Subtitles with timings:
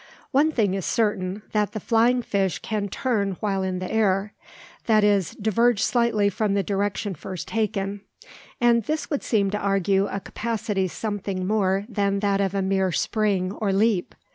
[0.31, 4.33] One thing is certain, that the flying fish can turn while in the air,
[4.87, 8.01] that is, diverge slightly from the direction first taken;
[8.59, 12.91] and this would seem to argue a capacity something more than that of a mere
[12.91, 14.15] spring or leap.